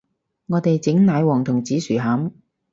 [0.47, 2.31] 我哋整奶黃同紫薯餡